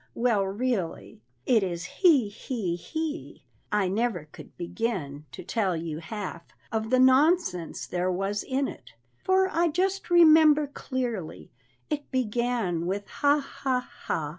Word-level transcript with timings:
ho! 0.01 0.07
well 0.21 0.43
really, 0.43 1.21
It 1.45 1.61
is 1.61 1.83
he! 1.85 2.27
he! 2.27 2.75
he! 2.75 3.43
I 3.71 3.87
never 3.87 4.25
could 4.31 4.57
begin 4.57 5.27
to 5.31 5.43
tell 5.43 5.77
you 5.77 5.99
half 5.99 6.41
Of 6.71 6.89
the 6.89 6.97
nonsense 6.97 7.85
there 7.85 8.11
was 8.11 8.41
in 8.41 8.67
it, 8.67 8.93
for 9.23 9.47
I 9.53 9.67
just 9.67 10.09
remember 10.09 10.65
clearly 10.65 11.51
It 11.91 12.09
began 12.09 12.87
with 12.87 13.07
ha! 13.07 13.37
ha! 13.41 13.77
ha! 13.79 13.89
ha! 14.07 14.29